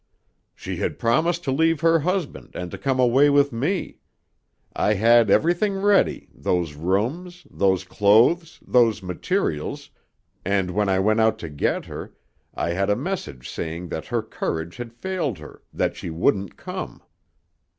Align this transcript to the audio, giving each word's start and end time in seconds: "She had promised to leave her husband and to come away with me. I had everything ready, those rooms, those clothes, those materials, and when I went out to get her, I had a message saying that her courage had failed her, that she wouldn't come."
"She 0.55 0.77
had 0.77 0.97
promised 0.97 1.43
to 1.43 1.51
leave 1.51 1.81
her 1.81 1.99
husband 1.99 2.53
and 2.55 2.71
to 2.71 2.77
come 2.79 2.99
away 2.99 3.29
with 3.29 3.53
me. 3.53 3.99
I 4.75 4.95
had 4.95 5.29
everything 5.29 5.75
ready, 5.75 6.27
those 6.33 6.73
rooms, 6.73 7.45
those 7.51 7.83
clothes, 7.83 8.59
those 8.65 9.03
materials, 9.03 9.91
and 10.43 10.71
when 10.71 10.89
I 10.89 10.97
went 10.97 11.21
out 11.21 11.37
to 11.37 11.49
get 11.49 11.85
her, 11.85 12.15
I 12.55 12.69
had 12.71 12.89
a 12.89 12.95
message 12.95 13.47
saying 13.47 13.89
that 13.89 14.07
her 14.07 14.23
courage 14.23 14.77
had 14.77 14.91
failed 14.91 15.37
her, 15.37 15.61
that 15.71 15.95
she 15.95 16.09
wouldn't 16.09 16.57
come." 16.57 17.03